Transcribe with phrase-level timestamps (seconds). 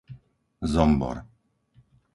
[0.73, 1.17] Zombor